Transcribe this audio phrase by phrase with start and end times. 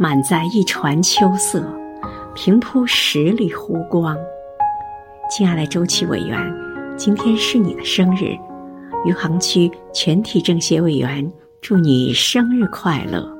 [0.00, 1.60] 满载一船秋色，
[2.32, 4.16] 平铺十里湖光，
[5.28, 6.38] 亲爱的周琦委员，
[6.96, 8.38] 今天是你的生日，
[9.04, 11.28] 余杭区全体政协委员，
[11.60, 13.37] 祝你生日快乐。